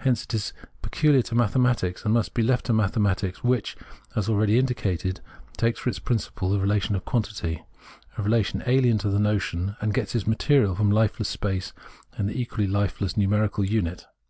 Hence 0.00 0.24
it 0.24 0.34
is 0.34 0.52
pecuhar 0.82 1.24
to 1.24 1.34
mathematics 1.34 2.04
and 2.04 2.12
must 2.12 2.34
be 2.34 2.42
left 2.42 2.66
to 2.66 2.74
mathe 2.74 2.98
matics, 3.00 3.36
which, 3.38 3.78
as 4.14 4.28
already 4.28 4.58
indicated, 4.58 5.22
takes 5.56 5.80
for 5.80 5.88
its 5.88 5.98
prin 5.98 6.18
ciple 6.18 6.50
the 6.50 6.60
relation 6.60 6.94
of 6.94 7.06
quantity, 7.06 7.64
a 8.18 8.22
relation 8.22 8.62
alien 8.66 8.98
to 8.98 9.08
the 9.08 9.18
notion, 9.18 9.74
and 9.80 9.94
gets 9.94 10.14
its 10.14 10.26
material 10.26 10.74
from 10.74 10.90
lifeless 10.90 11.30
space, 11.30 11.72
and 12.18 12.28
the 12.28 12.38
equally 12.38 12.66
lifeless 12.66 13.16
numerical 13.16 13.64
unit. 13.64 14.04